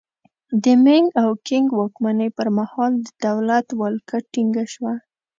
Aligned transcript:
د 0.63 0.65
مینګ 0.83 1.07
او 1.21 1.29
کینګ 1.47 1.67
واکمنۍ 1.79 2.29
پرمهال 2.37 2.91
د 2.99 3.07
دولت 3.25 3.67
ولکه 3.81 4.17
ټینګه 4.31 4.65
شوه. 4.73 4.93